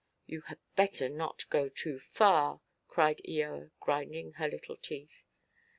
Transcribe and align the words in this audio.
"You 0.25 0.41
had 0.47 0.57
better 0.75 1.07
not 1.09 1.47
go 1.51 1.69
too 1.69 1.99
far!" 1.99 2.61
cried 2.87 3.21
Eoa, 3.29 3.69
grinding 3.79 4.31
her 4.37 4.47
little 4.49 4.77
teeth. 4.77 5.25